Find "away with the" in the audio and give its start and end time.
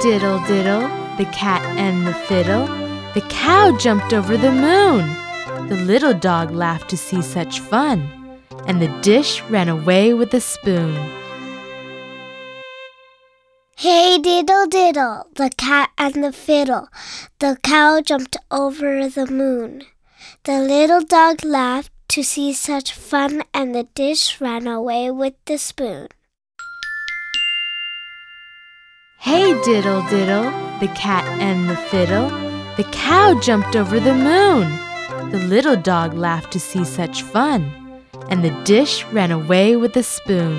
9.68-10.40, 24.68-25.58, 39.30-40.02